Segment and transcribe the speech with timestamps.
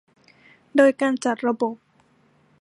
[0.75, 1.75] โดยการจัดระบบ